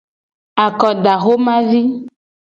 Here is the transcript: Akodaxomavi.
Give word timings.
Akodaxomavi. 0.65 1.81